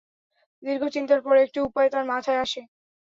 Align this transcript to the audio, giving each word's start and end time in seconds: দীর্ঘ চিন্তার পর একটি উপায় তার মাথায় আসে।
দীর্ঘ 0.63 0.83
চিন্তার 0.95 1.19
পর 1.21 1.35
একটি 1.37 1.59
উপায় 1.61 1.89
তার 1.89 2.05
মাথায় 2.11 2.39
আসে। 2.39 2.61